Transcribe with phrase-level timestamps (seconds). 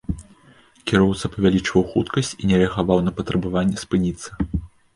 [0.91, 4.29] Кіроўца павялічваў хуткасць і не рэагаваў на патрабаванне спыніцца.